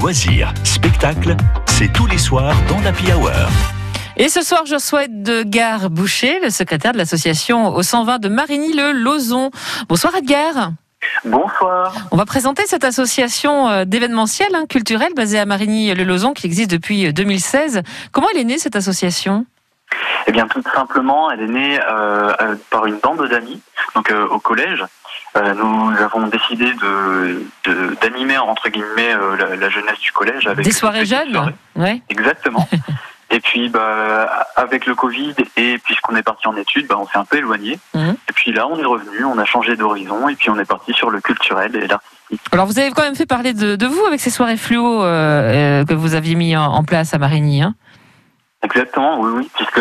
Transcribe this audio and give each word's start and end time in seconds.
loisirs, 0.00 0.54
spectacles, 0.62 1.36
c'est 1.66 1.92
tous 1.92 2.06
les 2.06 2.18
soirs 2.18 2.54
dans 2.68 2.80
l'Happy 2.80 3.12
Hour. 3.12 3.32
Et 4.16 4.28
ce 4.28 4.42
soir, 4.42 4.62
je 4.64 4.78
souhaite 4.78 5.22
de 5.22 5.40
Edgar 5.40 5.90
Boucher, 5.90 6.38
le 6.40 6.50
secrétaire 6.50 6.92
de 6.92 6.98
l'association 6.98 7.74
au 7.74 7.82
120 7.82 8.18
de 8.20 8.28
Marigny-le-Lozon. 8.28 9.50
Bonsoir 9.88 10.14
Edgar. 10.14 10.70
Bonsoir. 11.24 11.94
On 12.12 12.16
va 12.16 12.26
présenter 12.26 12.62
cette 12.66 12.84
association 12.84 13.68
euh, 13.68 13.84
d'événementiel 13.84 14.48
hein, 14.54 14.66
culturel 14.68 15.14
basée 15.16 15.38
à 15.38 15.46
Marigny-le-Lozon 15.46 16.32
qui 16.32 16.46
existe 16.46 16.70
depuis 16.70 17.12
2016. 17.12 17.82
Comment 18.12 18.28
elle 18.32 18.40
est 18.40 18.44
née 18.44 18.58
cette 18.58 18.76
association? 18.76 19.46
Eh 20.26 20.32
bien, 20.32 20.46
tout 20.46 20.62
simplement, 20.74 21.30
elle 21.30 21.40
est 21.40 21.48
née 21.48 21.80
euh, 21.80 22.32
euh, 22.40 22.54
par 22.70 22.86
une 22.86 22.98
bande 22.98 23.26
d'amis, 23.28 23.60
donc 23.94 24.10
euh, 24.10 24.26
au 24.28 24.38
collège. 24.38 24.84
Euh, 25.36 25.54
nous 25.54 25.92
avons 26.02 26.26
décidé 26.28 26.72
de 26.74 27.42
de- 27.64 27.96
d'animer 28.00 28.38
entre 28.38 28.68
guillemets 28.68 29.14
euh, 29.14 29.36
la, 29.36 29.56
la 29.56 29.68
jeunesse 29.68 29.98
du 30.00 30.10
collège 30.12 30.46
avec 30.46 30.64
Des 30.64 30.72
soirées 30.72 31.04
jeunes 31.06 31.32
soirée. 31.32 31.54
Ouais. 31.76 32.02
Exactement. 32.08 32.66
et 33.30 33.40
puis, 33.40 33.68
bah, 33.68 34.46
avec 34.56 34.86
le 34.86 34.94
Covid 34.94 35.34
et 35.56 35.78
puisqu'on 35.78 36.16
est 36.16 36.22
parti 36.22 36.48
en 36.48 36.56
études, 36.56 36.86
bah, 36.86 36.96
on 36.98 37.06
s'est 37.06 37.18
un 37.18 37.24
peu 37.24 37.36
éloigné. 37.36 37.78
Mhm. 37.94 38.16
Et 38.28 38.32
puis 38.32 38.52
là, 38.52 38.66
on 38.66 38.78
est 38.78 38.84
revenu, 38.84 39.24
on 39.24 39.38
a 39.38 39.44
changé 39.44 39.76
d'horizon 39.76 40.28
et 40.28 40.34
puis 40.34 40.48
on 40.50 40.58
est 40.58 40.64
parti 40.64 40.92
sur 40.94 41.10
le 41.10 41.20
culturel 41.20 41.76
et 41.76 41.86
l'artistique. 41.86 42.40
Alors 42.52 42.66
vous 42.66 42.78
avez 42.78 42.90
quand 42.90 43.02
même 43.02 43.14
fait 43.16 43.26
parler 43.26 43.52
de, 43.54 43.76
de 43.76 43.86
vous 43.86 44.04
avec 44.06 44.20
ces 44.20 44.30
soirées 44.30 44.56
fluo 44.58 45.00
que 45.00 45.94
vous 45.94 46.14
aviez 46.14 46.34
mis 46.34 46.56
en, 46.56 46.64
en 46.64 46.84
place 46.84 47.12
à 47.14 47.18
Marigny. 47.18 47.62
Hein? 47.62 47.74
Exactement, 48.62 49.20
oui, 49.20 49.30
oui, 49.36 49.50
puisque 49.54 49.80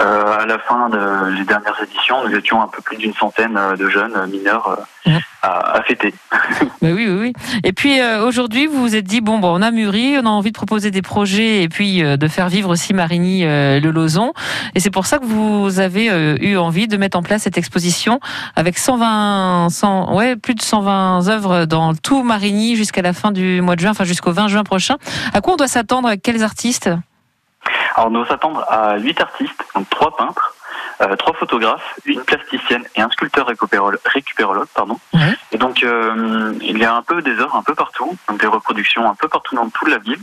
euh, 0.00 0.38
à 0.40 0.46
la 0.46 0.58
fin 0.58 0.88
de- 0.88 1.36
des 1.36 1.44
dernières 1.44 1.80
éditions, 1.82 2.26
nous 2.28 2.34
étions 2.34 2.60
un 2.60 2.68
peu 2.68 2.82
plus 2.82 2.96
d'une 2.96 3.14
centaine 3.14 3.56
euh, 3.56 3.76
de 3.76 3.88
jeunes 3.88 4.14
euh, 4.16 4.26
mineurs 4.26 4.78
euh, 5.06 5.10
à, 5.42 5.76
à 5.78 5.82
fêter. 5.82 6.12
Oui, 6.82 6.92
oui, 6.92 7.08
oui. 7.08 7.32
Et 7.64 7.72
puis 7.72 7.98
euh, 8.00 8.26
aujourd'hui, 8.26 8.66
vous 8.66 8.78
vous 8.78 8.94
êtes 8.94 9.06
dit 9.06 9.22
bon, 9.22 9.38
bon, 9.38 9.58
on 9.58 9.62
a 9.62 9.70
mûri, 9.70 10.16
on 10.22 10.26
a 10.26 10.28
envie 10.28 10.50
de 10.52 10.56
proposer 10.56 10.90
des 10.90 11.00
projets 11.00 11.62
et 11.62 11.68
puis 11.70 12.02
euh, 12.02 12.18
de 12.18 12.28
faire 12.28 12.48
vivre 12.48 12.68
aussi 12.68 12.92
Marigny 12.92 13.44
euh, 13.46 13.80
le 13.80 13.90
Lozon. 13.90 14.34
Et 14.74 14.80
c'est 14.80 14.90
pour 14.90 15.06
ça 15.06 15.18
que 15.18 15.24
vous 15.24 15.80
avez 15.80 16.06
eu 16.40 16.56
envie 16.58 16.86
de 16.86 16.96
mettre 16.98 17.16
en 17.16 17.22
place 17.22 17.42
cette 17.42 17.56
exposition 17.56 18.20
avec 18.54 18.78
120, 18.78 19.68
100, 19.70 20.14
ouais, 20.14 20.36
plus 20.36 20.54
de 20.54 20.60
120 20.62 21.28
œuvres 21.28 21.64
dans 21.64 21.94
tout 21.94 22.22
Marigny 22.22 22.76
jusqu'à 22.76 23.00
la 23.02 23.14
fin 23.14 23.30
du 23.32 23.60
mois 23.62 23.76
de 23.76 23.80
juin, 23.80 23.90
enfin 23.92 24.04
jusqu'au 24.04 24.32
20 24.32 24.48
juin 24.48 24.62
prochain. 24.64 24.96
À 25.32 25.40
quoi 25.40 25.54
on 25.54 25.56
doit 25.56 25.68
s'attendre 25.68 26.06
avec 26.08 26.20
quels 26.22 26.42
artistes? 26.42 26.90
Alors, 27.94 28.10
nous 28.10 28.24
s'attendre 28.26 28.64
à 28.68 28.98
huit 28.98 29.20
artistes, 29.20 29.64
donc 29.74 29.88
trois 29.90 30.16
peintres, 30.16 30.54
euh, 31.00 31.14
trois 31.16 31.32
photographes, 31.34 31.94
une 32.04 32.22
plasticienne 32.22 32.84
et 32.96 33.02
un 33.02 33.10
sculpteur 33.10 33.48
récupérolo- 33.48 33.98
récupérologue, 34.04 34.68
pardon. 34.74 34.98
Et 35.52 35.58
donc, 35.58 35.82
euh, 35.82 36.52
il 36.60 36.78
y 36.78 36.84
a 36.84 36.94
un 36.94 37.02
peu 37.02 37.22
des 37.22 37.38
œuvres 37.38 37.56
un 37.56 37.62
peu 37.62 37.74
partout, 37.74 38.16
donc 38.28 38.40
des 38.40 38.46
reproductions 38.46 39.08
un 39.08 39.14
peu 39.14 39.28
partout 39.28 39.54
dans 39.54 39.68
toute 39.68 39.88
la 39.88 39.98
ville, 39.98 40.20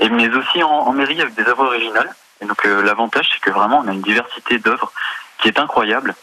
et 0.00 0.08
mais 0.10 0.28
aussi 0.28 0.62
en, 0.62 0.68
en 0.70 0.92
mairie 0.92 1.20
avec 1.20 1.34
des 1.34 1.44
œuvres 1.48 1.64
originales. 1.66 2.14
Et 2.42 2.46
donc, 2.46 2.64
euh, 2.66 2.82
l'avantage, 2.82 3.28
c'est 3.32 3.40
que 3.40 3.50
vraiment, 3.50 3.82
on 3.84 3.88
a 3.88 3.92
une 3.92 4.02
diversité 4.02 4.58
d'œuvres 4.58 4.92
qui 5.38 5.48
est 5.48 5.58
incroyable. 5.58 6.14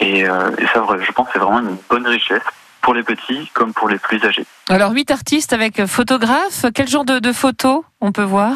Et, 0.00 0.26
euh, 0.28 0.50
et 0.58 0.66
ça, 0.68 0.82
je 1.00 1.12
pense, 1.12 1.28
c'est 1.32 1.38
vraiment 1.38 1.58
une 1.60 1.76
bonne 1.90 2.06
richesse 2.06 2.42
pour 2.80 2.94
les 2.94 3.02
petits 3.02 3.50
comme 3.52 3.74
pour 3.74 3.88
les 3.88 3.98
plus 3.98 4.24
âgés. 4.24 4.46
Alors 4.70 4.92
huit 4.92 5.10
artistes 5.10 5.52
avec 5.52 5.84
photographes. 5.86 6.64
Quel 6.74 6.88
genre 6.88 7.04
de, 7.04 7.18
de 7.18 7.32
photos 7.32 7.82
on 8.00 8.12
peut 8.12 8.22
voir? 8.22 8.54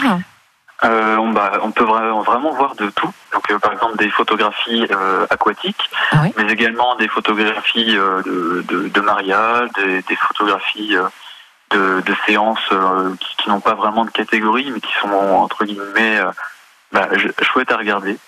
Euh, 0.85 1.17
on, 1.17 1.31
bah, 1.31 1.53
on 1.63 1.71
peut 1.71 1.85
vra- 1.85 2.25
vraiment 2.25 2.53
voir 2.55 2.75
de 2.75 2.91
tout. 2.91 3.11
Donc, 3.33 3.51
euh, 3.51 3.59
par 3.61 3.73
exemple, 3.73 3.97
des 3.99 4.11
photographies 4.11 4.87
euh, 4.91 5.27
aquatiques, 5.31 5.89
Ah 6.11 6.17
oui. 6.25 6.33
mais 6.37 6.51
également 6.53 6.97
des 6.97 7.07
photographies 7.09 7.95
de, 7.95 8.65
de, 8.69 8.89
de 8.89 9.01
mariage, 9.01 9.69
des, 9.77 10.03
des 10.03 10.17
photographies 10.17 10.97
de, 11.71 12.01
de 12.01 12.15
séances 12.27 12.59
qui, 13.21 13.37
qui 13.37 13.49
n'ont 13.49 13.61
pas 13.61 13.75
vraiment 13.75 14.05
de 14.05 14.11
catégorie, 14.11 14.71
mais 14.73 14.81
qui 14.81 14.93
sont 15.01 15.09
entre 15.13 15.65
guillemets 15.65 16.21
bah, 16.91 17.09
je- 17.13 17.29
chouettes 17.45 17.71
à 17.71 17.77
regarder. 17.77 18.19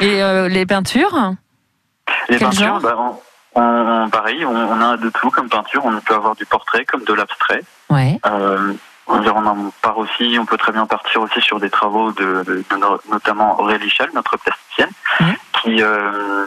Et 0.00 0.22
euh, 0.22 0.48
les 0.48 0.64
peintures? 0.66 1.34
Les 2.28 2.38
Quel 2.38 2.48
peintures, 2.48 2.66
genre? 2.66 2.80
bah, 2.80 2.96
on, 3.54 3.60
on- 3.60 4.08
pareil, 4.10 4.44
on, 4.46 4.50
on 4.56 4.80
a 4.80 4.96
de 4.96 5.10
tout 5.10 5.30
comme 5.30 5.48
peinture. 5.50 5.84
On 5.84 6.00
peut 6.00 6.14
avoir 6.14 6.34
du 6.36 6.46
portrait 6.46 6.84
comme 6.86 7.04
de 7.04 7.12
l'abstrait. 7.12 7.62
Ouais. 7.90 8.18
On, 9.14 9.70
part 9.82 9.98
aussi, 9.98 10.36
peut 10.46 10.56
très 10.56 10.72
bien 10.72 10.86
partir 10.86 11.20
aussi 11.20 11.40
sur 11.40 11.60
des 11.60 11.68
travaux 11.70 12.12
de, 12.12 12.42
de- 12.46 12.64
de 12.70 12.76
no- 12.80 13.00
notamment 13.10 13.60
Aurélie 13.60 13.90
Chal, 13.90 14.08
notre 14.14 14.36
plasticienne, 14.38 14.90
Mhm. 15.20 15.34
qui, 15.60 15.82
euh, 15.82 16.44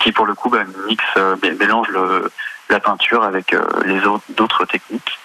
qui 0.00 0.10
pour 0.12 0.26
le 0.26 0.34
coup 0.34 0.48
bah, 0.50 0.62
mixe, 0.88 1.04
euh, 1.16 1.36
mé- 1.36 1.56
mélange 1.58 1.88
le, 1.88 2.30
la 2.70 2.80
peinture 2.80 3.22
avec 3.22 3.54
euh, 3.54 3.64
les 3.86 4.04
autres 4.04 4.24
d'autres 4.30 4.64
techniques. 4.64 5.18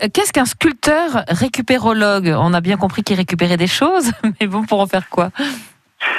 Eh 0.00 0.10
qu'est-ce 0.10 0.32
qu'un 0.32 0.44
sculpteur 0.44 1.24
récupérologue? 1.28 2.32
On 2.38 2.54
a 2.54 2.60
bien 2.60 2.76
compris 2.76 3.02
qu'il 3.02 3.16
récupérait 3.16 3.56
des 3.56 3.66
choses, 3.66 4.12
mais 4.40 4.46
bon, 4.46 4.62
pour 4.64 4.80
en 4.80 4.86
faire 4.86 5.08
quoi? 5.08 5.30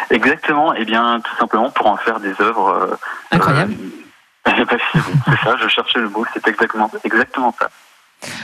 Exactement, 0.09 0.73
et 0.73 0.83
bien 0.85 1.21
tout 1.21 1.35
simplement 1.37 1.69
pour 1.71 1.87
en 1.87 1.97
faire 1.97 2.19
des 2.19 2.33
œuvres. 2.41 2.69
euh, 2.69 2.95
Incroyable. 3.31 3.73
c'est 4.45 4.53
c'est 5.25 5.43
ça, 5.43 5.55
je 5.57 5.67
cherchais 5.69 5.99
le 5.99 6.09
mot, 6.09 6.25
c'est 6.33 6.45
exactement, 6.47 6.91
exactement 7.03 7.55
ça. 7.57 7.69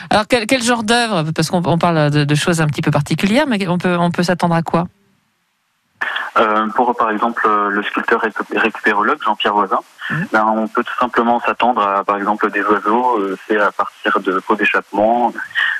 Alors, 0.09 0.25
quel, 0.27 0.45
quel 0.47 0.63
genre 0.63 0.83
d'œuvre? 0.83 1.23
Parce 1.35 1.49
qu'on 1.49 1.61
on 1.65 1.77
parle 1.77 2.09
de, 2.09 2.23
de 2.23 2.35
choses 2.35 2.61
un 2.61 2.67
petit 2.67 2.81
peu 2.81 2.91
particulières, 2.91 3.45
mais 3.47 3.67
on 3.67 3.77
peut, 3.77 3.97
on 3.97 4.11
peut 4.11 4.23
s'attendre 4.23 4.55
à 4.55 4.61
quoi? 4.61 4.87
Euh, 6.37 6.67
pour 6.75 6.93
par 6.97 7.11
exemple 7.11 7.47
le 7.47 7.81
sculpteur 7.83 8.21
récu- 8.21 8.57
récupérologue 8.59 9.19
Jean-Pierre 9.23 9.53
Voisin, 9.53 9.79
Mhm. 10.11 10.27
ben, 10.33 10.45
on 10.55 10.67
peut 10.67 10.83
tout 10.83 10.93
simplement 10.99 11.39
s'attendre 11.39 11.81
à 11.81 12.03
par 12.03 12.17
exemple 12.17 12.51
des 12.51 12.61
oiseaux 12.61 13.17
euh, 13.19 13.37
faits 13.47 13.59
à 13.59 13.71
partir 13.71 14.19
de 14.19 14.39
pots 14.39 14.55
d'échappement, 14.55 15.33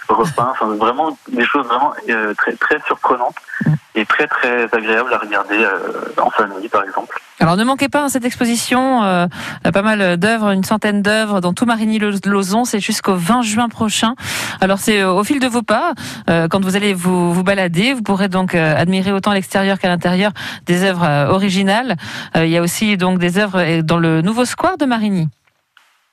repeints, 0.08 0.48
enfin 0.52 0.66
vraiment 0.68 1.16
des 1.28 1.46
choses 1.46 1.68
vraiment 1.68 1.94
euh, 2.10 2.34
très 2.34 2.54
très 2.54 2.80
surprenantes 2.88 3.36
Mhm. 3.68 3.76
et 3.96 4.06
très 4.06 4.28
très 4.28 4.64
agréables 4.74 5.14
à 5.14 5.18
regarder 5.20 5.58
euh, 5.60 5.78
en 6.22 6.30
famille 6.32 6.70
par 6.70 6.84
exemple. 6.86 7.20
Alors, 7.42 7.58
ne 7.58 7.66
manquez 7.66 7.90
pas 7.90 8.04
hein, 8.04 8.10
cette 8.10 8.24
exposition, 8.24 9.04
euh, 9.04 9.28
pas 9.74 9.82
mal 9.82 10.18
d'œuvres, 10.18 10.52
une 10.52 10.64
centaine 10.64 11.02
d'œuvres 11.02 11.42
dans 11.42 11.54
tout 11.54 11.66
Marigny-le-Lozon, 11.66 12.64
c'est 12.64 12.80
jusqu'au 12.80 13.16
20 13.16 13.42
juin 13.42 13.68
prochain. 13.68 14.16
Alors, 14.62 14.80
c'est 14.80 15.02
euh, 15.02 15.12
au 15.12 15.24
fil 15.26 15.40
de 15.40 15.48
vos 15.48 15.62
pas, 15.62 15.94
euh, 16.30 16.48
quand 16.48 16.64
vous 16.64 16.78
allez 16.78 16.94
vous, 16.94 17.44
balader, 17.44 17.94
vous 17.94 18.04
pourrez 18.04 18.30
donc 18.30 18.56
admirer 18.56 19.12
autant 19.12 19.32
à 19.32 19.34
l'extérieur 19.34 19.80
qu'à 19.80 19.90
l'intérieur 19.90 20.32
des 20.66 20.84
œuvres 20.84 21.30
originales. 21.30 21.98
Il 22.36 22.48
y 22.48 22.58
a 22.58 22.62
aussi 22.62 22.96
donc 22.96 23.20
des 23.20 23.38
œuvres 23.38 23.82
dans 23.82 23.98
le 23.98 24.22
nouveau 24.22 24.46
square 24.46 24.78
de 24.78 24.86
Marigny. 24.86 25.28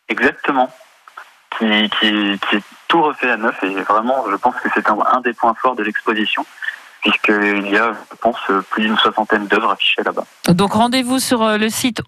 Exactement. 0.09 0.71
Qui, 1.59 1.65
est 1.65 2.63
tout 2.89 3.03
refait 3.03 3.31
à 3.31 3.37
neuf 3.37 3.63
et 3.63 3.71
vraiment 3.83 4.25
je 4.31 4.37
pense 4.37 4.55
que 4.57 4.69
c'est 4.75 4.87
un 4.89 5.21
des 5.21 5.33
points 5.33 5.55
forts 5.55 5.77
de 5.77 5.83
l'exposition 5.83 6.45
puisqu'il 7.03 7.69
y 7.69 7.77
a 7.77 7.93
je 8.11 8.17
pense 8.21 8.39
plus 8.71 8.85
d'une 8.85 8.97
soixantaine 8.97 9.47
d'œuvres 9.47 9.71
affichées 9.71 10.03
là-bas. 10.05 10.25
Donc 10.49 10.73
rendez-vous 10.73 11.19
sur 11.19 11.43
euh, 11.43 11.59
le 11.59 11.69
site 11.69 12.03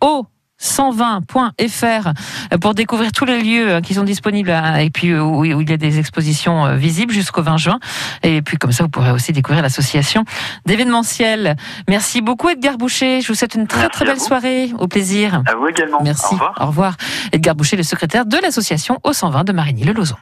o120.fr 0.60 2.12
pour 2.60 2.74
découvrir 2.74 3.12
tous 3.12 3.24
les 3.24 3.42
lieux 3.42 3.70
euh, 3.70 3.80
qui 3.80 3.94
sont 3.94 4.04
disponibles 4.04 4.50
et 4.78 4.90
puis 4.90 5.10
euh, 5.10 5.22
où 5.22 5.44
il 5.44 5.68
y 5.68 5.72
a 5.72 5.76
des 5.76 5.98
expositions 5.98 6.66
euh, 6.66 6.76
visibles 6.76 7.12
jusqu'au 7.12 7.42
20 7.42 7.56
juin. 7.56 7.80
Et 8.22 8.40
puis 8.42 8.56
comme 8.56 8.72
ça, 8.72 8.84
vous 8.84 8.90
pourrez 8.90 9.10
aussi 9.10 9.32
découvrir 9.32 9.62
l'association 9.62 10.24
d'événementiel. 10.64 11.56
Merci 11.88 12.22
beaucoup 12.22 12.48
Edgar 12.48 12.78
Boucher. 12.78 13.20
Je 13.20 13.28
vous 13.28 13.34
souhaite 13.34 13.54
une 13.54 13.66
très 13.66 13.80
Merci 13.80 13.92
très 13.92 14.04
belle 14.06 14.20
soirée. 14.20 14.70
Au 14.78 14.86
plaisir. 14.86 15.42
À 15.46 15.54
vous 15.56 15.66
également. 15.68 16.00
Merci. 16.02 16.34
Au 16.34 16.36
revoir. 16.36 16.54
Au 16.60 16.66
revoir. 16.66 16.96
Edgar 17.32 17.54
Boucher, 17.54 17.76
le 17.76 17.82
secrétaire 17.82 18.26
de 18.26 18.38
l'association 18.38 19.00
au 19.02 19.12
120 19.12 19.44
de 19.44 19.52
Marigny-le-Lozon. 19.52 20.16